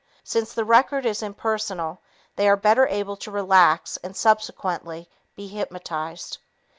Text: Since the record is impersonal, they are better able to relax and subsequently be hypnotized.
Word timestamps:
Since 0.23 0.55
the 0.55 0.65
record 0.65 1.05
is 1.05 1.21
impersonal, 1.21 2.01
they 2.35 2.49
are 2.49 2.57
better 2.57 2.87
able 2.87 3.15
to 3.17 3.29
relax 3.29 3.97
and 3.97 4.17
subsequently 4.17 5.07
be 5.35 5.47
hypnotized. 5.47 6.39